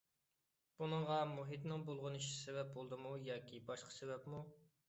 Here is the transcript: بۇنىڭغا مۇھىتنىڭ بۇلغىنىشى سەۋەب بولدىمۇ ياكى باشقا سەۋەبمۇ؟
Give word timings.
بۇنىڭغا 0.79 1.17
مۇھىتنىڭ 1.33 1.85
بۇلغىنىشى 1.91 2.31
سەۋەب 2.39 2.75
بولدىمۇ 2.79 3.15
ياكى 3.29 3.63
باشقا 3.71 3.97
سەۋەبمۇ؟ 3.99 4.43